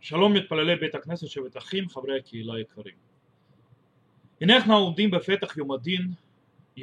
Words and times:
שלום 0.00 0.32
מתפללי 0.32 0.76
בית 0.76 0.94
הכנסת 0.94 1.28
שבת 1.28 1.56
אחים, 1.56 1.88
חברי 1.88 2.18
הקהילה 2.18 2.54
היקרים. 2.54 2.94
הנה 4.40 4.56
אנחנו 4.56 4.76
עומדים 4.76 5.10
בפתח 5.10 5.56
יום 5.56 5.72
הדין, 5.72 6.12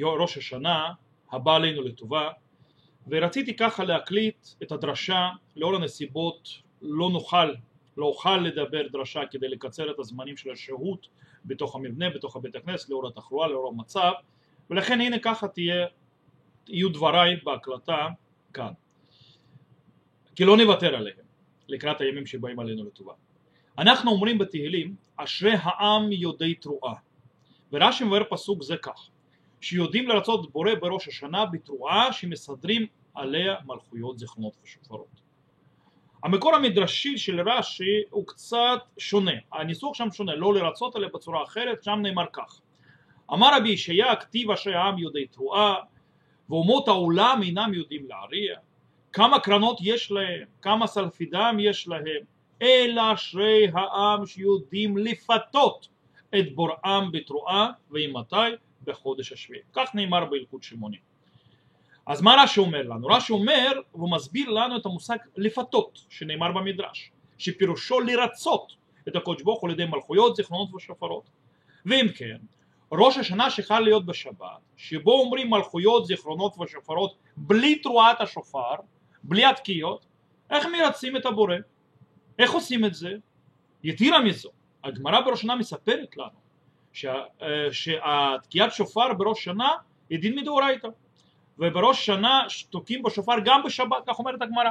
ראש 0.02 0.38
השנה, 0.38 0.92
הבא 1.32 1.56
עלינו 1.56 1.82
לטובה, 1.82 2.30
ורציתי 3.08 3.56
ככה 3.56 3.84
להקליט 3.84 4.46
את 4.62 4.72
הדרשה, 4.72 5.28
לאור 5.56 5.76
הנסיבות 5.76 6.48
לא 6.82 7.10
נוכל, 7.10 7.52
לא 7.96 8.06
אוכל 8.06 8.36
לדבר 8.36 8.88
דרשה 8.88 9.26
כדי 9.30 9.48
לקצר 9.48 9.90
את 9.90 9.98
הזמנים 9.98 10.36
של 10.36 10.50
השהות 10.50 11.08
בתוך 11.44 11.76
המבנה, 11.76 12.10
בתוך 12.10 12.36
הבית 12.36 12.56
הכנסת, 12.56 12.88
לאור 12.88 13.08
התחלואה, 13.08 13.48
לאור 13.48 13.68
המצב, 13.68 14.12
ולכן 14.70 15.00
הנה 15.00 15.18
ככה 15.18 15.48
תהיה, 15.48 15.86
יהיו 16.68 16.88
דבריי 16.88 17.36
בהקלטה 17.44 18.08
כאן. 18.54 18.72
כי 20.34 20.44
לא 20.44 20.56
נוותר 20.56 20.94
עליהם. 20.96 21.25
לקראת 21.68 22.00
הימים 22.00 22.26
שבאים 22.26 22.60
עלינו 22.60 22.84
לטובה. 22.84 23.12
אנחנו 23.78 24.10
אומרים 24.10 24.38
בתהילים 24.38 24.94
אשרי 25.16 25.54
העם 25.62 26.12
יודעי 26.12 26.54
תרועה 26.54 26.94
ורש"י 27.72 28.04
מבאר 28.04 28.22
פסוק 28.30 28.62
זה 28.62 28.76
כך 28.76 29.08
שיודעים 29.60 30.08
לרצות 30.08 30.52
בורא 30.52 30.70
בראש 30.80 31.08
השנה 31.08 31.46
בתרועה 31.46 32.12
שמסדרים 32.12 32.86
עליה 33.14 33.54
מלכויות 33.66 34.18
זיכרונות 34.18 34.56
ושופרות. 34.64 35.26
המקור 36.24 36.54
המדרשי 36.54 37.18
של 37.18 37.48
רש"י 37.48 38.02
הוא 38.10 38.26
קצת 38.26 38.78
שונה, 38.98 39.32
הניסוח 39.52 39.94
שם 39.94 40.10
שונה, 40.12 40.34
לא 40.34 40.54
לרצות 40.54 40.96
עליה 40.96 41.08
בצורה 41.08 41.42
אחרת, 41.44 41.82
שם 41.82 41.98
נאמר 42.02 42.26
כך 42.32 42.60
אמר 43.32 43.56
רבי 43.56 43.68
ישעיה 43.68 44.16
כתיב 44.16 44.50
אשרי 44.50 44.74
העם 44.74 44.98
יודעי 44.98 45.26
תרועה 45.26 45.74
ואומות 46.48 46.88
העולם 46.88 47.40
אינם 47.42 47.74
יודעים 47.74 48.06
להריע 48.08 48.56
כמה 49.16 49.40
קרנות 49.40 49.78
יש 49.80 50.10
להם, 50.10 50.44
כמה 50.62 50.86
סלפידם 50.86 51.56
יש 51.60 51.88
להם, 51.88 52.24
אלא 52.62 53.14
אשרי 53.14 53.68
העם 53.74 54.26
שיודעים 54.26 54.96
לפתות 54.96 55.88
את 56.38 56.54
בוראם 56.54 57.12
בתרועה 57.12 57.70
ואימתי 57.90 58.36
בחודש 58.84 59.32
השביעי. 59.32 59.62
כך 59.72 59.94
נאמר 59.94 60.24
בהלכות 60.24 60.62
שמונים. 60.62 61.00
אז 62.06 62.22
מה 62.22 62.34
רש"י 62.42 62.60
אומר 62.60 62.82
לנו? 62.82 63.06
רש"י 63.06 63.32
אומר 63.32 63.72
והוא 63.94 64.10
מסביר 64.10 64.50
לנו 64.50 64.76
את 64.76 64.86
המושג 64.86 65.16
לפתות 65.36 65.98
שנאמר 66.08 66.52
במדרש 66.52 67.12
שפירושו 67.38 68.00
לרצות 68.00 68.72
את 69.08 69.16
הקודש 69.16 69.42
ברוך 69.42 69.60
הוא 69.60 69.68
על 69.68 69.74
ידי 69.74 69.84
מלכויות, 69.84 70.36
זיכרונות 70.36 70.74
ושופרות 70.74 71.30
ואם 71.86 72.06
כן 72.16 72.36
ראש 72.92 73.18
השנה 73.18 73.50
שחל 73.50 73.80
להיות 73.80 74.06
בשבת 74.06 74.60
שבו 74.76 75.12
אומרים 75.12 75.50
מלכויות, 75.50 76.06
זיכרונות 76.06 76.58
ושופרות 76.58 77.16
בלי 77.36 77.78
תרועת 77.78 78.20
השופר 78.20 78.74
בלי 79.28 79.44
התקיעות, 79.44 80.06
איך 80.50 80.66
מרצים 80.66 81.16
את 81.16 81.26
הבורא? 81.26 81.54
איך 82.38 82.52
עושים 82.52 82.84
את 82.84 82.94
זה? 82.94 83.12
יתירה 83.82 84.20
מזו, 84.20 84.50
הגמרא 84.84 85.20
בראש 85.20 85.42
שנה 85.42 85.56
מספרת 85.56 86.16
לנו 86.16 86.38
שה, 86.92 87.14
אה, 87.42 87.72
שהתקיעת 87.72 88.72
שופר 88.72 89.12
בראש 89.12 89.44
שנה 89.44 89.70
היא 90.10 90.18
דין 90.18 90.38
מדאורייתא 90.38 90.88
ובראש 91.58 92.06
שנה 92.06 92.42
תוקעים 92.70 93.02
בשופר 93.02 93.34
גם 93.44 93.62
בשבת, 93.62 93.96
כך 94.06 94.18
אומרת 94.18 94.42
הגמרא 94.42 94.70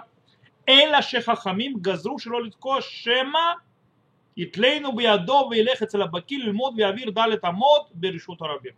אלא 0.70 1.02
שחכמים 1.02 1.74
גזרו 1.82 2.20
שלא 2.20 2.44
לתקוע 2.44 2.82
שמא 2.82 3.40
יתלנו 4.38 4.96
בידו 4.96 5.48
וילך 5.52 5.84
אצל 5.84 6.02
הבקיא 6.02 6.40
ללמוד 6.40 6.74
ויעביר 6.78 7.10
דלת 7.10 7.46
אמות 7.46 7.90
ברשות 7.94 8.42
הרבים 8.42 8.74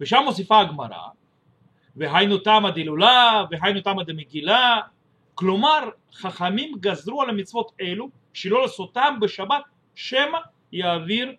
ושם 0.00 0.22
מוסיפה 0.24 0.60
הגמרא 0.60 1.08
והיינו 1.96 2.38
תמא 2.38 2.70
דילולה 2.70 3.44
והיינו 3.50 3.80
תמא 3.80 4.02
דמגילה 4.02 4.80
כלומר 5.34 5.88
חכמים 6.12 6.72
גזרו 6.80 7.22
על 7.22 7.30
המצוות 7.30 7.72
אלו 7.80 8.10
שלא 8.32 8.62
לעשותם 8.62 9.18
בשבת 9.20 9.62
שמא 9.94 10.38
יעביר 10.72 11.34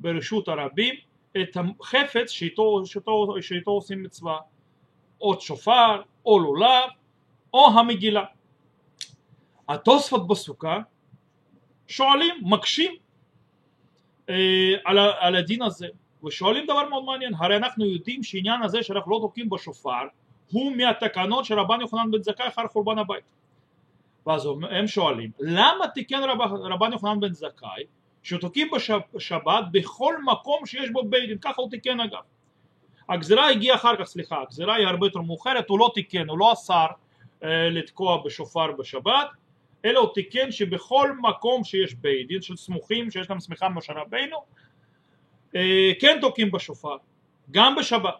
ברשות 0.00 0.48
הרבים 0.48 0.94
את 1.42 1.56
החפץ 1.56 2.30
שאיתו, 2.30 2.86
שאיתו, 2.86 3.34
שאיתו 3.40 3.70
עושים 3.70 4.02
מצווה. 4.02 4.38
או 5.20 5.40
שופר 5.40 6.02
או 6.26 6.38
לולב 6.38 6.90
או 7.54 7.66
המגילה. 7.66 8.24
התוספות 9.68 10.26
בסוכה 10.26 10.78
שואלים 11.86 12.34
מקשים 12.42 12.92
אה, 14.28 14.74
על, 14.84 14.98
על 14.98 15.36
הדין 15.36 15.62
הזה 15.62 15.86
ושואלים 16.24 16.64
דבר 16.64 16.88
מאוד 16.88 17.04
מעניין, 17.04 17.34
הרי 17.38 17.56
אנחנו 17.56 17.84
יודעים 17.84 18.22
שעניין 18.22 18.62
הזה 18.62 18.82
שאנחנו 18.82 19.10
לא 19.10 19.18
תוקעים 19.20 19.50
בשופר 19.50 20.02
הוא 20.50 20.76
מהתקנות 20.76 21.44
של 21.44 21.58
רבן 21.58 21.80
יוחנן 21.80 22.10
בן 22.10 22.22
זכאי 22.22 22.48
אחר 22.48 22.66
חורבן 22.66 22.98
הבית. 22.98 23.24
ואז 24.26 24.48
הם 24.70 24.86
שואלים, 24.86 25.30
למה 25.40 25.88
תיקן 25.94 26.22
רב, 26.22 26.40
רבן 26.40 26.92
יוחנן 26.92 27.20
בן 27.20 27.32
זכאי 27.32 27.84
שתוקעים 28.22 28.68
בשבת 29.14 29.64
בכל 29.72 30.14
מקום 30.22 30.66
שיש 30.66 30.90
בו 30.90 31.04
בית 31.04 31.28
דין, 31.28 31.38
ככה 31.38 31.62
הוא 31.62 31.70
תיקן 31.70 32.00
אגב. 32.00 32.22
הגזירה 33.08 33.50
הגיעה 33.50 33.76
אחר 33.76 33.96
כך, 33.96 34.04
סליחה, 34.04 34.42
הגזירה 34.42 34.74
היא 34.74 34.86
הרבה 34.86 35.06
יותר 35.06 35.20
מאוחרת, 35.20 35.68
הוא 35.68 35.78
לא 35.78 35.90
תיקן, 35.94 36.28
הוא 36.28 36.38
לא 36.38 36.52
אסר 36.52 36.86
אה, 37.44 37.70
לתקוע 37.70 38.22
בשופר 38.24 38.72
בשבת, 38.72 39.28
אלא 39.84 40.00
הוא 40.00 40.14
תיקן 40.14 40.52
שבכל 40.52 41.12
מקום 41.22 41.64
שיש 41.64 41.94
בית 41.94 42.28
דין 42.28 42.42
של 42.42 42.56
סמוכים 42.56 43.10
שיש 43.10 43.30
להם 43.30 43.40
סמיכה 43.40 43.68
ממשה 43.68 43.92
רבינו 43.92 44.36
כן 46.00 46.18
תוקעים 46.20 46.50
בשופר, 46.50 46.96
גם 47.50 47.74
בשבת, 47.76 48.14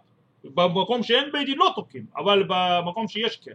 במקום 0.45 1.03
שאין 1.03 1.33
בית 1.33 1.47
דין 1.47 1.59
לא 1.59 1.73
תוקעים, 1.75 2.07
אבל 2.17 2.49
במקום 2.49 3.09
שיש 3.09 3.37
כן, 3.37 3.53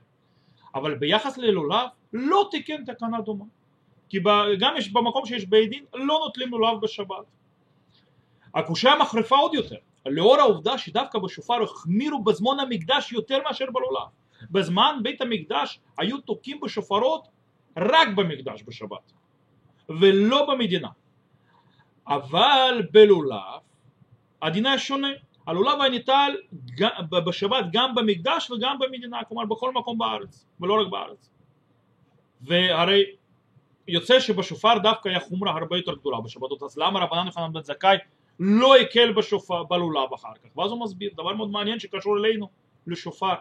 אבל 0.76 0.96
ביחס 0.96 1.38
ללולב 1.38 1.88
לא 2.14 2.48
תיקן 2.52 2.86
תקנה 2.86 3.22
דומה, 3.22 3.46
כי 4.10 4.20
גם 4.60 4.74
יש, 4.78 4.92
במקום 4.92 5.26
שיש 5.26 5.46
בית 5.46 5.70
דין 5.70 5.86
לא 5.94 6.20
נוטלים 6.24 6.50
לולב 6.50 6.82
בשבת. 6.82 7.26
הקושייה 8.56 8.96
מחריפה 8.96 9.36
עוד 9.36 9.54
יותר, 9.54 9.76
לאור 10.06 10.40
העובדה 10.40 10.78
שדווקא 10.78 11.20
בשופר 11.20 11.64
החמירו 11.64 12.24
בזמן 12.24 12.60
המקדש 12.60 13.12
יותר 13.12 13.40
מאשר 13.44 13.66
בלולב. 13.66 14.08
בזמן 14.52 15.00
בית 15.04 15.22
המקדש 15.22 15.80
היו 15.98 16.18
תוקעים 16.18 16.60
בשופרות 16.60 17.28
רק 17.78 18.08
במקדש 18.16 18.64
בשבת 18.64 19.12
ולא 19.90 20.46
במדינה. 20.46 20.88
אבל 22.08 22.88
בלולב 22.92 23.60
הדין 24.42 24.66
היה 24.66 24.78
שונה, 24.78 25.08
הלולב 25.48 25.82
היה 25.82 25.90
ניטל 25.90 26.32
בשבת 27.10 27.66
גם 27.72 27.96
במקדש 27.96 28.52
וגם 28.52 28.80
במדינה, 28.80 29.24
כלומר 29.24 29.46
בכל 29.46 29.74
מקום 29.74 29.98
בארץ, 29.98 30.46
ולא 30.60 30.82
רק 30.82 30.88
בארץ. 30.88 31.30
והרי 32.42 33.04
יוצא 33.88 34.20
שבשופר 34.20 34.78
דווקא 34.78 35.10
היה 35.10 35.20
חומרה 35.20 35.52
הרבה 35.52 35.78
יותר 35.78 35.94
גדולה 35.96 36.22
בשבתות, 36.22 36.64
אז 36.64 36.78
למה 36.78 37.00
רבנן 37.00 37.26
יוחנן 37.26 37.54
בן 37.54 37.62
זכאי 37.62 37.98
לא 38.40 38.76
הקל 38.76 39.12
בשופר, 39.14 39.64
בלולב 39.64 40.14
אחר 40.14 40.34
כך? 40.44 40.58
ואז 40.58 40.72
הוא 40.72 40.84
מסביר, 40.84 41.12
דבר 41.14 41.34
מאוד 41.34 41.52
מעניין 41.52 41.80
שקשור 41.80 42.18
אלינו, 42.18 42.50
לשופר. 42.88 43.34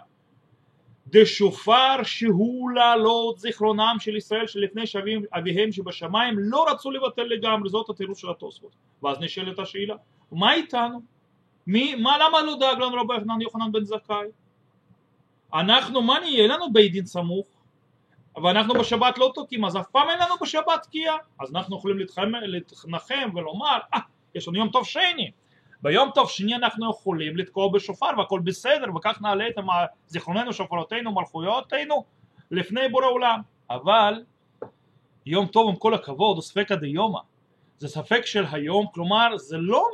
דשופר 1.07 2.03
שהוא 2.03 2.71
לעלות 2.71 3.39
זיכרונם 3.39 3.97
של 3.99 4.17
ישראל 4.17 4.47
שלפני 4.47 4.87
שאביהם 4.87 5.73
שבשמיים 5.73 6.35
לא 6.39 6.67
רצו 6.71 6.91
לבטל 6.91 7.23
לגמרי, 7.23 7.69
זאת 7.69 7.91
התירוץ 7.91 8.19
של 8.19 8.31
התוספות. 8.31 8.73
ואז 9.03 9.21
נשאלת 9.21 9.59
השאלה, 9.59 9.95
מה 10.33 10.55
איתנו? 10.55 11.01
מי, 11.67 11.95
מה, 11.95 12.19
למה 12.19 12.43
לא 12.43 12.57
דאג 12.61 12.79
לנו 12.79 12.97
רבי 12.97 13.15
יוחנן 13.43 13.73
בן 13.73 13.85
זכאי? 13.85 14.27
אנחנו, 15.55 16.03
מה 16.03 16.19
נהיה? 16.21 16.43
אין 16.43 16.51
לנו 16.51 16.73
בית 16.73 16.93
דין 16.93 17.07
סמוך 17.07 17.47
ואנחנו 18.43 18.75
בשבת 18.75 19.19
לא 19.19 19.33
תוקעים 19.35 19.65
אז 19.65 19.77
אף 19.77 19.87
פעם 19.87 20.11
אין 20.11 20.19
לנו 20.19 20.35
בשבת 20.43 20.83
תקיעה 20.83 21.17
אז 21.41 21.55
אנחנו 21.55 21.77
יכולים 21.77 21.99
להתנחם 22.43 23.31
ולומר 23.35 23.79
אה, 23.95 24.01
יש 24.35 24.49
לנו 24.49 24.57
יום 24.57 24.69
טוב 24.69 24.87
שני 24.87 25.31
ביום 25.83 26.11
טוב 26.15 26.31
שני 26.31 26.55
אנחנו 26.55 26.91
יכולים 26.91 27.37
לתקוע 27.37 27.69
בשופר 27.69 28.07
והכל 28.19 28.41
בסדר 28.45 28.97
וכך 28.97 29.19
נעלה 29.21 29.49
את 29.49 29.55
זיכרוננו, 30.07 30.53
שופרותינו, 30.53 31.13
מלכויותינו 31.13 32.05
לפני 32.51 32.89
בורא 32.89 33.07
עולם 33.07 33.41
אבל 33.71 34.23
יום 35.27 35.47
טוב 35.47 35.69
עם 35.69 35.77
כל 35.77 35.95
הכבוד 35.95 36.37
הוא 36.37 36.43
ספקא 36.43 36.75
דיומא 36.75 37.19
זה 37.79 37.89
ספק 37.89 38.27
של 38.27 38.45
היום 38.51 38.87
כלומר 38.95 39.37
זה 39.37 39.57
לא 39.57 39.87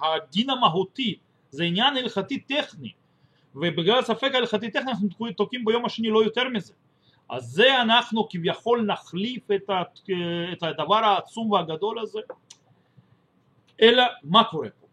הדין 0.00 0.50
המהותי 0.50 1.18
זה 1.50 1.64
עניין 1.64 1.96
הלכתי 1.96 2.38
טכני 2.40 2.92
ובגלל 3.54 3.98
הספק 3.98 4.30
ההלכתי 4.34 4.70
טכני 4.70 4.90
אנחנו 4.90 5.08
תוקעים 5.36 5.64
ביום 5.64 5.84
השני 5.84 6.08
לא 6.08 6.24
יותר 6.24 6.48
מזה 6.48 6.72
אז 7.28 7.44
זה 7.44 7.82
אנחנו 7.82 8.28
כביכול 8.30 8.82
נחליף 8.82 9.50
את, 9.50 9.70
את 10.52 10.62
הדבר 10.62 11.04
העצום 11.04 11.50
והגדול 11.50 11.98
הזה 11.98 12.20
אלא 13.82 14.04
מה 14.22 14.44
קורה 14.44 14.68
פה? 14.80 14.86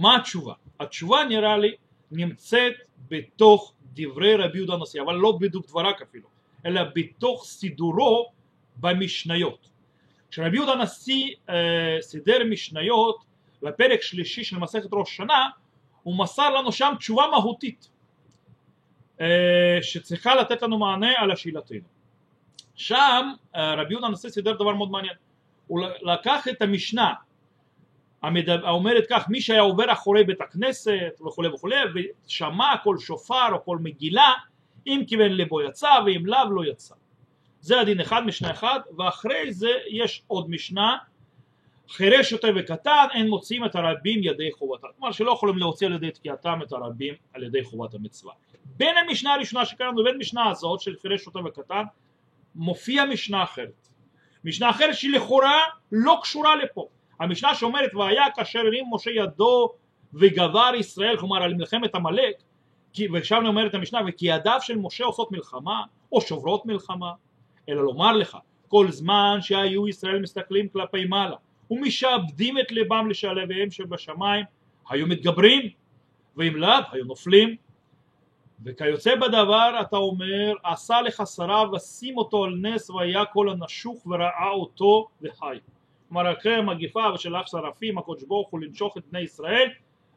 מה 0.00 0.16
התשובה? 0.16 0.54
התשובה 0.80 1.24
נראה 1.24 1.56
לי 1.56 1.74
נמצאת 2.10 2.72
בתוך 3.08 3.72
דברי 3.94 4.36
רבי 4.36 4.58
יהודה 4.58 4.74
הנשיא 4.74 5.02
אבל 5.02 5.14
לא 5.14 5.38
בדיוק 5.40 5.66
דבריו 5.66 5.92
אפילו 6.02 6.28
אלא 6.66 6.82
בתוך 6.94 7.44
סידורו 7.44 8.32
במשניות 8.76 9.68
כשרבי 10.30 10.56
יהודה 10.56 10.72
הנשיא 10.72 11.34
אה, 11.48 11.96
סידר 12.00 12.44
משניות 12.50 13.24
בפרק 13.62 14.02
שלישי 14.02 14.44
של 14.44 14.58
מסכת 14.58 14.88
ראש 14.92 15.16
שנה 15.16 15.48
הוא 16.02 16.18
מסר 16.18 16.50
לנו 16.50 16.72
שם 16.72 16.94
תשובה 16.98 17.26
מהותית 17.30 17.90
אה, 19.20 19.78
שצריכה 19.82 20.34
לתת 20.34 20.62
לנו 20.62 20.78
מענה 20.78 21.12
על 21.16 21.30
השאלתנו. 21.30 21.88
שם 22.74 23.32
אה, 23.54 23.74
רבי 23.74 23.92
יהודה 23.92 24.06
הנשיא 24.06 24.30
סידר 24.30 24.52
דבר 24.52 24.74
מאוד 24.74 24.90
מעניין. 24.90 25.14
הוא 25.66 25.80
לקח 26.02 26.48
את 26.48 26.62
המשנה 26.62 27.12
האומרת 28.22 29.04
כך 29.10 29.28
מי 29.28 29.40
שהיה 29.40 29.60
עובר 29.60 29.92
אחורי 29.92 30.24
בית 30.24 30.40
הכנסת 30.40 31.20
וכולי 31.26 31.48
וכולי 31.48 31.76
ושמע 31.94 32.74
כל 32.84 32.98
שופר 32.98 33.52
או 33.52 33.64
כל 33.64 33.78
מגילה 33.78 34.32
אם 34.86 35.02
כיוון 35.06 35.32
לבו 35.32 35.62
יצא 35.62 35.90
ואם 36.06 36.26
לאו 36.26 36.50
לא 36.50 36.64
יצא 36.64 36.94
זה 37.66 37.80
הדין 37.80 38.00
אחד 38.00 38.26
משנה 38.26 38.50
אחד 38.50 38.80
ואחרי 38.98 39.52
זה 39.52 39.70
יש 39.90 40.22
עוד 40.26 40.50
משנה 40.50 40.96
חירש 41.88 42.30
שוטה 42.30 42.48
וקטן 42.56 43.06
אין 43.14 43.28
מוציאים 43.28 43.64
את 43.64 43.74
הרבים 43.76 44.20
ידי 44.22 44.52
חובתם 44.52 44.88
כלומר 44.96 45.12
שלא 45.12 45.32
יכולים 45.32 45.58
להוציא 45.58 45.86
על 45.86 45.92
ידי 45.92 46.10
תקיעתם 46.10 46.58
את 46.62 46.72
הרבים 46.72 47.14
על 47.32 47.42
ידי 47.42 47.64
חובת 47.64 47.94
המצווה. 47.94 48.32
בין 48.64 48.96
המשנה 48.96 49.34
הראשונה 49.34 49.64
שקראנו 49.64 50.02
לבין 50.02 50.14
המשנה 50.14 50.50
הזאת 50.50 50.80
של 50.80 50.94
חירש 51.02 51.22
שוטה 51.22 51.38
וקטן 51.38 51.82
מופיע 52.54 53.04
משנה 53.04 53.42
אחרת. 53.42 53.88
משנה 54.44 54.70
אחרת 54.70 54.94
שלכאורה 54.94 55.60
לא 55.92 56.18
קשורה 56.22 56.56
לפה. 56.56 56.88
המשנה 57.20 57.54
שאומרת 57.54 57.94
והיה 57.94 58.24
כאשר 58.36 58.58
הרים 58.58 58.84
משה 58.92 59.10
ידו 59.10 59.72
וגבר 60.14 60.72
ישראל 60.78 61.16
כלומר 61.16 61.42
על 61.42 61.54
מלחמת 61.54 61.94
עמלק 61.94 62.42
ושם 63.12 63.46
אומרת 63.46 63.74
המשנה 63.74 64.00
וכי 64.08 64.26
ידיו 64.26 64.58
של 64.60 64.76
משה 64.76 65.04
עושות 65.04 65.32
מלחמה 65.32 65.82
או 66.12 66.20
שוברות 66.20 66.66
מלחמה 66.66 67.12
אלא 67.68 67.84
לומר 67.84 68.12
לך 68.12 68.38
כל 68.68 68.90
זמן 68.90 69.38
שהיו 69.40 69.88
ישראל 69.88 70.20
מסתכלים 70.20 70.68
כלפי 70.68 71.04
מעלה 71.04 71.36
ומשעבדים 71.70 72.58
את 72.58 72.72
לבם 72.72 73.10
לשלביהם 73.10 73.70
שבשמיים 73.70 74.44
היו 74.90 75.06
מתגברים 75.06 75.62
ואם 76.36 76.56
לאו 76.56 76.78
היו 76.92 77.04
נופלים. 77.04 77.56
וכיוצא 78.64 79.14
בדבר 79.16 79.80
אתה 79.80 79.96
אומר 79.96 80.52
עשה 80.64 81.02
לך 81.02 81.22
שרה 81.34 81.72
ושים 81.72 82.18
אותו 82.18 82.44
על 82.44 82.54
נס 82.62 82.90
והיה 82.90 83.24
כל 83.24 83.50
הנשוך 83.50 84.06
וראה 84.06 84.50
אותו 84.50 85.08
וחי. 85.22 85.58
כלומר 86.08 86.32
אחרי 86.32 86.54
המגיפה 86.54 87.12
ושלח 87.14 87.46
שרפים 87.46 87.98
הקדוש 87.98 88.24
ברוך 88.24 88.48
הוא 88.48 88.60
לנשוך 88.60 88.96
את 88.96 89.02
בני 89.10 89.20
ישראל 89.20 89.68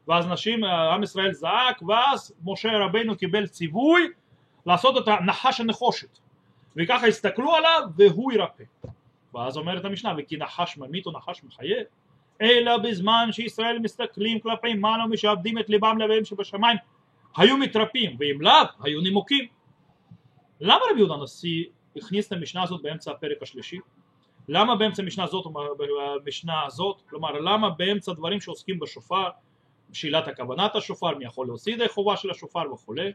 ואז 0.08 0.26
נשים 0.26 0.64
עם 0.64 1.02
ישראל 1.02 1.32
זעק 1.32 1.82
ואז 1.82 2.34
משה 2.44 2.68
רבינו 2.78 3.16
קיבל 3.16 3.46
ציווי 3.46 4.08
לעשות 4.66 4.96
את 4.96 5.08
הנחש 5.08 5.60
הנחושת 5.60 6.18
וככה 6.76 7.06
הסתכלו 7.06 7.54
עליו 7.54 7.82
והוא 7.96 8.32
ירפא 8.32 8.64
ואז 9.34 9.56
אומרת 9.56 9.84
המשנה 9.84 10.14
וכי 10.18 10.36
נחש 10.36 10.78
ממית 10.78 11.06
או 11.06 11.12
נחש 11.12 11.44
מחיה 11.44 11.82
אלא 12.42 12.76
בזמן 12.76 13.28
שישראל 13.32 13.78
מסתכלים 13.78 14.40
כלפי 14.40 14.74
מעלה 14.74 15.04
ומשעבדים 15.04 15.58
את 15.58 15.68
ליבם 15.68 15.98
לאביהם 15.98 16.24
שבשמיים 16.24 16.76
היו 17.36 17.56
מתרפים 17.56 18.16
ואם 18.20 18.40
לאו 18.40 18.52
היו 18.82 19.00
נימוקים 19.00 19.46
למה 20.60 20.80
רבי 20.90 20.98
יהודה 20.98 21.14
הנשיא 21.14 21.64
הכניס 21.96 22.26
את 22.26 22.32
המשנה 22.32 22.62
הזאת 22.62 22.82
באמצע 22.82 23.10
הפרק 23.10 23.42
השלישי? 23.42 23.78
למה 24.48 24.76
באמצע 24.76 25.02
המשנה 25.02 25.24
הזאת 25.24 25.44
במשנה 26.24 26.66
הזאת? 26.66 27.02
כלומר 27.10 27.32
למה 27.32 27.70
באמצע 27.70 28.12
דברים 28.12 28.40
שעוסקים 28.40 28.78
בשופר 28.78 29.28
שאלת 29.92 30.28
הכוונת 30.28 30.76
השופר 30.76 31.18
מי 31.18 31.24
יכול 31.24 31.46
להוציא 31.46 31.72
ידי 31.74 31.88
חובה 31.88 32.16
של 32.16 32.30
השופר 32.30 32.72
וכולי 32.72 33.12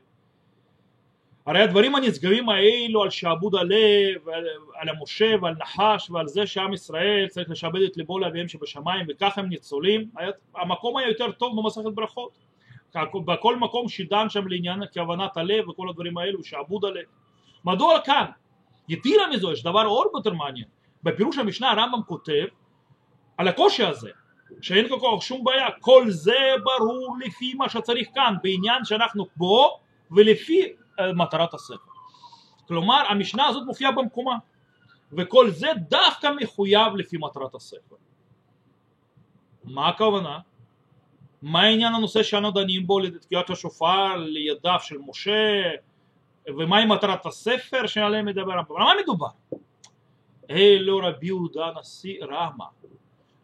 הרי 1.46 1.62
הדברים 1.62 1.96
הנשגבים 1.96 2.50
האלו 2.50 3.04
על 3.04 3.10
שעבוד 3.10 3.56
הלב, 3.56 4.30
על 4.76 4.90
המשה 4.90 5.36
ועל 5.42 5.56
נחש 5.60 6.10
ועל 6.10 6.28
זה 6.28 6.48
שעם 6.48 6.74
ישראל 6.74 7.28
צריך 7.30 7.50
לשעבד 7.50 7.82
את 7.82 7.98
ליבו 7.98 8.20
לאביהם 8.20 8.48
שבשמיים 8.48 9.06
וככה 9.10 9.42
הם 9.42 9.50
ניצולים, 9.50 10.10
המקום 10.56 10.98
היה 10.98 11.08
יותר 11.08 11.32
טוב 11.32 11.62
במסכת 11.62 11.94
ברכות. 11.96 12.38
בכל 13.26 13.56
מקום 13.56 13.90
שדן 13.90 14.30
שם 14.30 14.48
לעניין 14.48 14.80
כוונת 14.94 15.38
הלב 15.38 15.70
וכל 15.70 15.90
הדברים 15.90 16.18
האלו, 16.18 16.44
שעבוד 16.44 16.86
הלב. 16.86 17.06
מדוע 17.66 18.02
כאן? 18.02 18.26
יתירה 18.90 19.28
מזו, 19.30 19.52
יש 19.52 19.64
דבר 19.64 19.86
עוד 19.86 20.08
יותר 20.14 20.34
מעניין. 20.34 20.66
בפירוש 21.04 21.38
המשנה 21.38 21.72
הרמב"ם 21.72 22.02
כותב 22.08 22.46
על 23.38 23.48
הקושי 23.48 23.84
הזה, 23.84 24.10
שאין 24.62 24.88
כל 24.88 24.96
כך 24.96 25.24
שום 25.24 25.44
בעיה, 25.44 25.68
כל 25.80 26.10
זה 26.10 26.56
ברור 26.64 27.18
לפי 27.26 27.54
מה 27.54 27.70
שצריך 27.70 28.08
כאן, 28.16 28.36
בעניין 28.44 28.86
שאנחנו 28.86 29.26
פה 29.38 29.78
ולפי 30.12 30.68
מטרת 31.16 31.54
הספר. 31.54 31.92
כלומר 32.68 33.04
המשנה 33.10 33.48
הזאת 33.48 33.64
מופיעה 33.66 33.92
במקומה 33.92 34.38
וכל 35.12 35.50
זה 35.50 35.68
דווקא 35.90 36.30
מחויב 36.42 36.96
לפי 36.96 37.18
מטרת 37.18 37.56
הספר. 37.56 37.96
מה 39.64 39.88
הכוונה? 39.88 40.40
מה 41.42 41.62
העניין 41.62 41.96
הנושא 41.96 42.24
שאנו 42.24 42.52
דנים 42.52 42.88
בו 42.88 43.00
לתקיעת 43.00 43.50
השופר 43.50 44.16
לידיו 44.16 44.80
של 44.82 44.98
משה 45.08 45.62
ומהי 46.48 46.86
מטרת 46.86 47.26
הספר 47.26 47.88
שעליהם 47.88 48.26
מדבר 48.26 48.52
הרמב"ם? 48.52 48.76
על 48.78 48.84
מה 48.84 48.92
מדובר? 49.04 49.28
אלו 50.50 50.98
רבי 50.98 51.26
יהודה 51.26 51.72
נשיא 51.80 52.26
רמה 52.26 52.66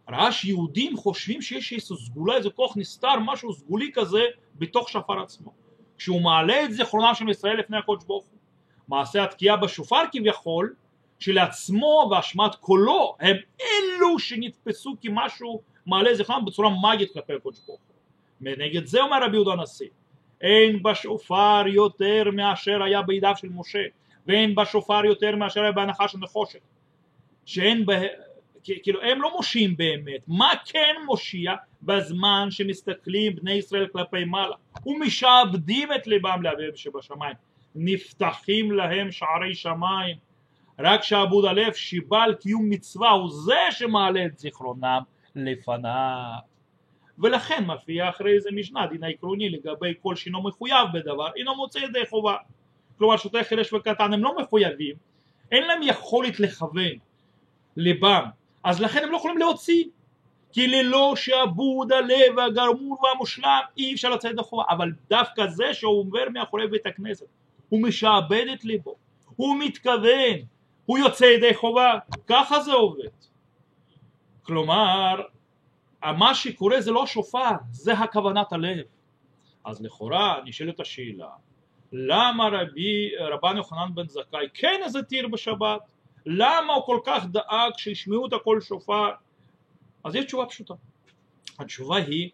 ראה 0.10 0.32
שיהודים 0.32 0.98
חושבים 0.98 1.42
שיש 1.42 1.74
איזו 1.74 1.96
סגולה, 1.98 2.36
איזה 2.36 2.50
כוח 2.50 2.78
נסתר, 2.78 3.20
משהו 3.20 3.54
סגולי 3.54 3.92
כזה 3.94 4.22
בתוך 4.56 4.90
שפר 4.90 5.20
עצמו 5.22 5.54
כשהוא 6.02 6.22
מעלה 6.22 6.64
את 6.64 6.74
זיכרונם 6.74 7.16
של 7.16 7.30
ישראל 7.30 7.60
לפני 7.60 7.78
הקודש 7.78 8.04
ברוך 8.04 8.26
הוא. 8.26 8.38
מעשה 8.88 9.24
התקיעה 9.24 9.58
בשופר 9.58 10.02
כביכול 10.12 10.74
שלעצמו 11.20 12.10
והשמעת 12.12 12.56
קולו 12.56 13.16
הם 13.20 13.38
אלו 13.62 14.20
שנתפסו 14.20 14.96
כמשהו 15.02 15.62
מעלה 15.86 16.14
זיכרונם 16.14 16.46
בצורה 16.46 16.70
מגית 16.70 17.14
כלפי 17.14 17.34
הקודש 17.34 17.60
ברוך 17.68 17.80
הוא. 17.80 17.96
מנגד 18.42 18.86
זה 18.86 19.02
אומר 19.02 19.24
רבי 19.24 19.36
יהודה 19.36 19.52
הנשיא 19.52 19.88
אין 20.42 20.84
בשופר 20.84 21.64
יותר 21.68 22.24
מאשר 22.34 22.84
היה 22.84 23.02
בידיו 23.02 23.34
של 23.38 23.50
משה 23.50 23.84
ואין 24.28 24.56
בשופר 24.56 25.06
יותר 25.06 25.36
מאשר 25.36 25.62
היה 25.62 25.72
בהנחה 25.72 26.08
של 26.08 26.18
נחושת. 26.18 26.60
שאין 27.46 27.86
בה... 27.86 27.94
כאילו 28.64 29.02
הם 29.02 29.22
לא 29.22 29.32
מושיעים 29.36 29.78
באמת. 29.78 30.22
מה 30.28 30.52
כן 30.66 30.96
מושיע 31.06 31.54
בזמן 31.84 32.48
שמסתכלים 32.52 33.36
בני 33.36 33.52
ישראל 33.52 33.88
כלפי 33.88 34.26
מעלה 34.26 34.56
ומשעבדים 34.86 35.94
את 35.94 36.08
ליבם 36.08 36.42
לאביהם 36.42 36.76
שבשמיים. 36.76 37.36
נפתחים 37.76 38.72
להם 38.72 39.12
שערי 39.12 39.56
שמיים. 39.56 40.18
רק 40.80 41.04
שעבוד 41.04 41.46
הלב 41.46 41.74
שיבל 41.74 42.36
קיום 42.40 42.70
מצווה 42.70 43.10
הוא 43.10 43.30
זה 43.30 43.60
שמעלה 43.72 44.26
את 44.26 44.40
זיכרונם 44.40 45.02
לפניו. 45.36 46.52
ולכן 47.20 47.64
מופיע 47.64 48.10
אחרי 48.10 48.40
זה 48.40 48.50
משנה 48.52 48.88
דין 48.88 49.04
העקרוני 49.04 49.50
לגבי 49.50 49.94
כל 50.02 50.16
שאינו 50.16 50.44
מחויב 50.44 50.88
בדבר 50.94 51.30
אינו 51.36 51.56
מוצא 51.56 51.80
ידי 51.80 52.06
חובה. 52.10 52.36
כלומר 52.98 53.18
שוטה 53.18 53.44
חירש 53.44 53.74
וקטן 53.74 54.14
הם 54.14 54.24
לא 54.24 54.36
מחויבים 54.42 54.96
אין 55.52 55.68
להם 55.68 55.84
יכולת 55.84 56.40
לכוון 56.40 56.92
ליבם. 57.78 58.24
אז 58.64 58.82
לכן 58.82 59.04
הם 59.04 59.12
לא 59.12 59.18
יכולים 59.18 59.38
להוציא 59.38 59.84
כי 60.54 60.68
ללא 60.68 61.14
שעבוד 61.16 61.92
הלב 61.92 62.40
הגרמור 62.40 63.04
והמושלם 63.04 63.62
אי 63.78 63.94
אפשר 63.94 64.10
לצאת 64.10 64.36
לחובה 64.36 64.64
אבל 64.70 64.92
דווקא 65.10 65.48
זה 65.48 65.74
שהוא 65.74 66.00
עובר 66.00 66.24
מאחורי 66.34 66.68
בית 66.68 66.86
הכנסת 66.86 67.26
הוא 67.70 67.82
משעבד 67.82 68.46
את 68.54 68.66
ליבו 68.66 68.96
הוא 69.36 69.58
מתכוון 69.60 70.38
הוא 70.86 70.98
יוצא 70.98 71.26
ידי 71.26 71.54
חובה. 71.54 72.00
ככה 72.28 72.60
זה 72.60 72.74
עובד. 72.74 73.10
כלומר 74.42 75.22
מה 76.04 76.36
שקורה 76.36 76.82
זה 76.82 76.92
לא 76.92 77.06
שופר 77.06 77.52
זה 77.72 77.94
הכוונת 77.94 78.54
הלב. 78.54 78.86
אז 79.66 79.82
לכאורה 79.82 80.40
נשאלת 80.46 80.80
השאלה 80.80 81.30
למה 81.94 82.48
רבי 82.48 83.12
רבן 83.20 83.58
יוחנן 83.58 83.96
בן 83.96 84.08
זכאי 84.08 84.48
כן 84.54 84.82
איזה 84.84 85.04
תיר 85.04 85.28
בשבת? 85.28 85.82
למה 86.26 86.74
הוא 86.74 86.86
כל 86.86 87.00
כך 87.04 87.26
דאג 87.26 87.72
שישמעו 87.78 88.28
את 88.28 88.34
הקול 88.34 88.62
שופר 88.62 89.12
אז 90.04 90.16
יש 90.16 90.26
תשובה 90.26 90.46
פשוטה. 90.46 90.74
התשובה 91.60 91.96
היא 91.96 92.30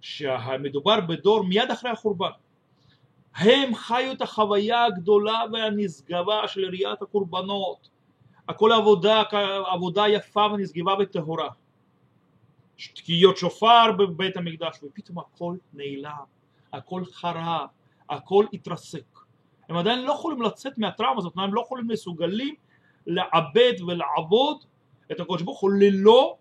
שמדובר 0.00 1.00
בדור 1.00 1.44
מיד 1.44 1.70
אחרי 1.70 1.90
החורבן. 1.90 2.30
הם 3.34 3.74
חיו 3.74 4.12
את 4.12 4.22
החוויה 4.22 4.84
הגדולה 4.84 5.42
והנשגבה 5.52 6.48
של 6.48 6.64
ראיית 6.64 7.02
הקורבנות. 7.02 7.88
הכל 8.48 8.72
עבודה, 8.72 9.22
עבודה 9.66 10.08
יפה 10.08 10.46
ונשגבה 10.52 10.94
וטהורה. 11.00 11.48
תקיעות 12.76 13.36
שופר 13.36 13.92
בבית 13.98 14.36
המקדש 14.36 14.78
ופתאום 14.82 15.18
הכל 15.18 15.56
נעלם, 15.72 16.24
הכל 16.72 17.04
חרה, 17.04 17.66
הכל 18.08 18.46
התרסק. 18.52 19.18
הם 19.68 19.76
עדיין 19.76 20.02
לא 20.04 20.12
יכולים 20.12 20.42
לצאת 20.42 20.78
מהטראומה 20.78 21.18
הזאת, 21.18 21.32
הם 21.36 21.54
לא 21.54 21.60
יכולים 21.60 21.86
מסוגלים 21.88 22.54
לעבד 23.06 23.72
ולעבוד 23.86 24.64
את 25.12 25.20
הקדוש 25.20 25.42
ברוך 25.42 25.60
הוא 25.60 25.70
ללא 25.70 26.36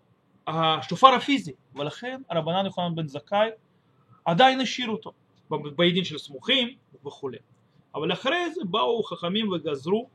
השופר 0.48 1.08
הפיזי 1.08 1.52
ולכן 1.76 2.22
הרבנן 2.30 2.66
יוחנן 2.66 2.96
בן 2.96 3.08
זכאי 3.08 3.50
עדיין 4.26 4.62
השאיר 4.62 4.90
אותו 4.90 5.12
בבית 5.52 5.94
דין 5.94 6.04
של 6.04 6.18
סמוכים 6.18 6.76
וכולי 7.06 7.38
אבל 7.96 8.14
אחרי 8.14 8.52
זה 8.54 8.62
באו 8.66 9.04
חכמים 9.04 9.52
וגזרו 9.52 10.08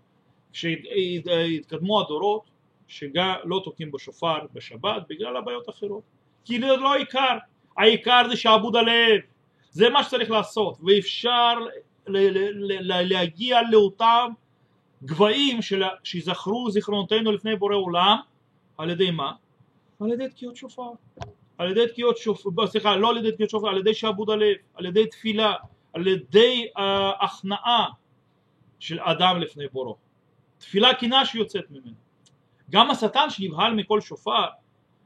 כשהתקדמו 0.52 2.00
הדורות 2.00 2.50
שגם 2.88 3.34
לא 3.44 3.60
תוקעים 3.64 3.92
בשופר 3.92 4.38
בשבת 4.52 5.02
בגלל 5.08 5.36
הבעיות 5.36 5.68
האחרות 5.68 6.02
כי 6.44 6.60
זה 6.60 6.66
לא 6.66 6.94
העיקר 6.94 7.38
העיקר 7.76 8.22
זה 8.28 8.36
שעבוד 8.36 8.76
הלב 8.76 9.20
זה 9.70 9.90
מה 9.90 10.04
שצריך 10.04 10.30
לעשות 10.30 10.78
ואפשר 10.86 11.54
להגיע 12.06 13.60
לאותם 13.70 14.28
גבהים. 15.04 15.58
שיזכרו 16.04 16.70
זיכרונותינו 16.70 17.32
לפני 17.32 17.56
בורא 17.56 17.74
עולם 17.74 18.16
על 18.78 18.90
ידי 18.90 19.10
מה? 19.10 19.32
על 20.04 20.12
ידי 20.12 20.28
תקיעות 20.28 20.56
שופר. 20.56 20.90
על 21.58 21.70
ידי 21.70 21.86
תקיעות 21.88 22.16
שופר, 22.16 22.66
סליחה 22.66 22.96
לא 22.96 23.10
על 23.10 23.16
ידי 23.16 23.32
תקיעות 23.32 23.50
שופר, 23.50 23.68
על 23.68 23.78
ידי 23.78 23.94
שעבוד 23.94 24.30
הלב, 24.30 24.56
על 24.74 24.86
ידי 24.86 25.06
תפילה, 25.06 25.54
על 25.92 26.06
ידי 26.06 26.68
uh, 26.76 26.80
הכנעה 27.24 27.88
של 28.78 29.00
אדם 29.00 29.40
לפני 29.40 29.64
בורו 29.72 29.96
תפילה 30.58 30.94
קינה 30.94 31.26
שיוצאת 31.26 31.70
ממנו. 31.70 31.94
גם 32.70 32.90
השטן 32.90 33.30
שנבהל 33.30 33.74
מכל 33.74 34.00
שופר 34.00 34.46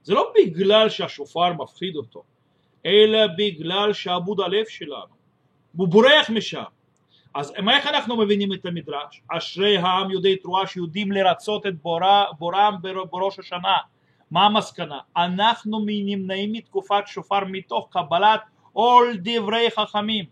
זה 0.03 0.15
לא 0.15 0.33
בגלל 0.35 0.89
שהשופר 0.89 1.53
מפחיד 1.53 1.97
אותו 1.97 2.23
אלא 2.87 3.27
בגלל 3.39 3.93
שעבוד 3.93 4.41
הלב 4.41 4.67
שלנו. 4.69 5.17
הוא 5.77 5.89
בורח 5.89 6.31
משם. 6.31 6.63
אז 7.35 7.53
איך 7.71 7.87
אנחנו 7.87 8.17
מבינים 8.17 8.53
את 8.53 8.67
המדרש? 8.67 9.23
אשרי 9.29 9.77
העם 9.77 10.11
יודעי 10.11 10.37
תרועה 10.37 10.67
שיודעים 10.67 11.13
לרצות 11.13 11.67
את 11.67 11.75
בורם 12.39 12.77
בראש 13.11 13.39
השנה 13.39 13.77
מה 14.31 14.47
המסקנה? 14.47 14.99
אנחנו 15.17 15.85
נמנעים 15.87 16.53
מתקופת 16.53 17.03
שופר 17.07 17.45
מתוך 17.49 17.89
קבלת 17.91 18.41
עול 18.73 19.17
דברי 19.23 19.71
חכמים. 19.71 20.25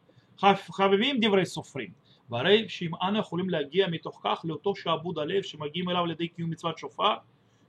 חביבים 0.72 1.16
דברי 1.20 1.46
סופרים. 1.46 1.90
והרי 2.30 2.68
שאם 2.68 2.90
אנו 3.02 3.18
יכולים 3.18 3.50
להגיע 3.50 3.86
מתוך 3.88 4.20
כך 4.24 4.40
לאותו 4.44 4.76
שעבוד 4.76 5.18
הלב 5.18 5.42
שמגיעים 5.42 5.90
אליו 5.90 6.02
על 6.02 6.10
ידי 6.10 6.28
קיום 6.28 6.50
מצוות 6.50 6.78
שופר. 6.78 7.14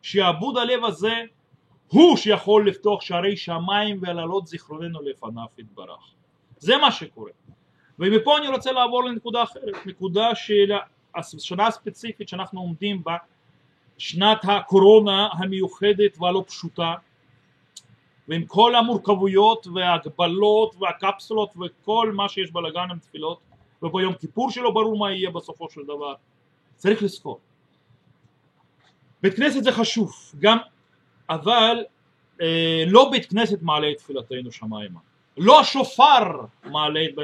שעבוד 0.02 0.58
הלב 0.58 0.86
הזה 0.86 1.14
הוא 1.88 2.18
שיכול 2.18 2.68
לפתוח 2.68 3.02
שערי 3.02 3.38
שמיים 3.38 4.00
ולעלות 4.02 4.48
זיכרוננו 4.48 5.02
לפניו 5.02 5.46
יתברך. 5.58 6.14
זה 6.58 6.78
מה 6.78 6.92
שקורה. 6.92 7.32
ומפה 8.00 8.38
אני 8.38 8.48
רוצה 8.48 8.72
לעבור 8.72 9.04
לנקודה 9.04 9.44
אחרת 9.44 9.86
נקודה 9.86 10.36
של 10.36 10.72
השנה 11.16 11.68
הספציפית 11.68 12.30
שאנחנו 12.30 12.60
עומדים 12.60 13.04
בה 13.04 13.18
שנת 13.98 14.38
הקורונה 14.44 15.28
המיוחדת 15.32 16.18
והלא 16.20 16.44
פשוטה 16.48 16.94
ועם 18.28 18.46
כל 18.46 18.76
המורכבויות 18.76 19.68
וההגבלות 19.68 20.76
והקפסולות 20.80 21.54
וכל 21.62 22.12
מה 22.16 22.30
שיש 22.30 22.52
בלאגן 22.52 22.88
עם 22.92 23.00
תפילות 23.00 23.40
וביום 23.82 24.14
כיפור 24.14 24.52
שלא 24.52 24.72
ברור 24.72 24.98
מה 24.98 25.12
יהיה 25.12 25.30
בסופו 25.30 25.70
של 25.70 25.82
דבר. 25.84 26.14
צריך 26.76 27.04
לזכור. 27.04 27.40
בית 29.22 29.34
כנסת 29.34 29.64
זה 29.64 29.72
חשוב 29.72 30.14
גם 30.40 30.58
אבל 31.30 31.86
אה, 32.42 32.84
לא 32.88 33.10
בית 33.12 33.26
כנסת 33.26 33.62
מעלה 33.62 33.92
את 33.92 33.98
תפילתנו 33.98 34.52
שמיימה. 34.52 35.00
לא 35.38 35.60
השופר 35.60 36.46
מעלה 36.64 37.06
את, 37.06 37.20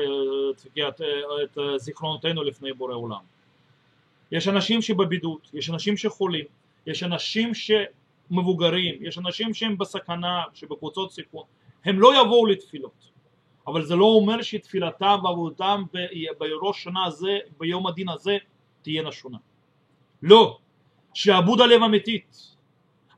את, 0.88 1.01
את 1.44 1.58
זיכרונותינו 1.78 2.44
לפני 2.44 2.74
בורא 2.74 2.96
עולם. 2.96 3.22
יש 4.32 4.48
אנשים 4.48 4.82
שבבידוד, 4.82 5.40
יש 5.54 5.70
אנשים 5.70 5.98
שחולים, 5.98 6.46
יש 6.86 7.04
אנשים 7.04 7.52
שמבוגרים, 7.54 8.96
יש 9.06 9.18
אנשים 9.18 9.54
שהם 9.54 9.78
בסכנה, 9.78 10.44
שבקבוצות 10.54 11.12
סיכון, 11.12 11.44
הם 11.86 12.00
לא 12.00 12.22
יבואו 12.22 12.46
לתפילות. 12.46 13.12
אבל 13.68 13.86
זה 13.86 13.96
לא 13.96 14.06
אומר 14.06 14.42
שתפילתם 14.42 15.18
ועבודתם 15.24 15.84
בראש 16.38 16.84
שנה 16.84 17.06
הזה, 17.06 17.38
ביום 17.58 17.88
הדין 17.88 18.10
הזה, 18.10 18.38
תהיינה 18.82 19.12
שונה. 19.12 19.38
לא, 20.24 20.58
שעבוד 21.14 21.62
הלב 21.62 21.84
אמיתית, 21.84 22.56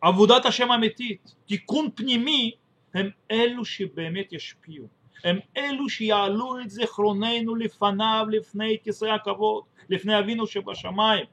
עבודת 0.02 0.46
השם 0.46 0.72
אמיתית, 0.72 1.36
תיקון 1.46 1.88
פנימי, 1.96 2.52
הם 2.94 3.10
אלו 3.32 3.66
שבאמת 3.66 4.34
ישפיעו, 4.34 4.88
הם 5.24 5.40
אלו 5.58 5.90
שיעלו 5.90 6.60
את 6.60 6.70
זיכרוננו 6.70 7.56
לפניו, 7.56 8.26
לפני 8.30 8.78
כיסא 8.84 9.06
הכבוד, 9.06 9.64
לפני 9.90 10.20
אבינו 10.20 10.48
שבשמיים, 10.48 11.26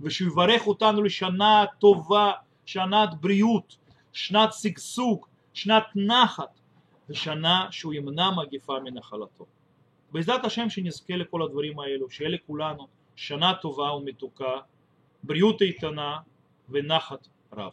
ושיברך 0.00 0.66
אותנו 0.66 1.02
לשנה 1.02 1.64
טובה, 1.78 2.32
שנת 2.66 3.08
בריאות, 3.20 3.76
שנת 4.12 4.52
שגשוג, 4.52 5.26
שנת 5.54 5.84
נחת, 5.94 6.60
ושנה 7.08 7.66
שהוא 7.70 7.94
ימנע 7.94 8.30
מגיפה 8.30 8.80
מנחלתו. 8.84 9.46
בעזרת 10.12 10.44
השם 10.44 10.70
שנזכה 10.70 11.16
לכל 11.16 11.42
הדברים 11.42 11.80
האלו, 11.80 12.10
שיהיה 12.10 12.30
לכולנו 12.30 12.86
שנה 13.16 13.54
טובה 13.54 13.92
ומתוקה, 13.92 14.54
בריאות 15.22 15.62
איתנה 15.62 16.18
ונחת 16.68 17.28
רב. 17.52 17.72